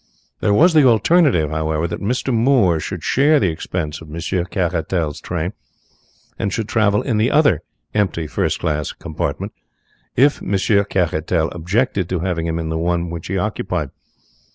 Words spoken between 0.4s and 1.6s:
was the alternative,